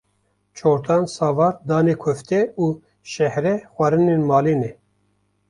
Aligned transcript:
çortan, 0.57 1.03
savar, 1.15 1.55
danê 1.69 1.95
kufte 2.03 2.41
û 2.63 2.67
şehre 3.13 3.55
xwarinên 3.73 4.21
malê 4.29 4.55
ne 4.61 4.71